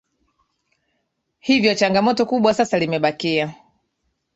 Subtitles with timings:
[1.39, 3.55] hivyo changamoto kubwa sasa limebakia